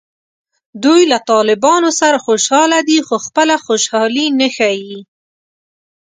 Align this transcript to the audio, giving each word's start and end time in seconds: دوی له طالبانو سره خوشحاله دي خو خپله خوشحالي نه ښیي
دوی 0.83 1.01
له 1.11 1.17
طالبانو 1.31 1.89
سره 1.99 2.17
خوشحاله 2.25 2.79
دي 2.89 2.97
خو 3.07 3.15
خپله 3.25 3.55
خوشحالي 3.65 4.25
نه 4.39 4.47
ښیي 4.55 4.97